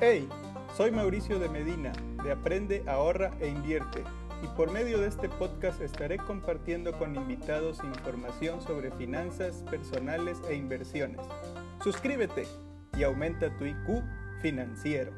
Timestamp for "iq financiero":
13.66-15.12